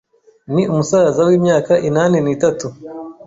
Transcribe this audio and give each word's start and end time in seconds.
ni 0.53 0.63
umusaza 0.71 1.19
w’imyaka 1.27 1.73
inani 1.87 2.17
nitatu 2.25 2.67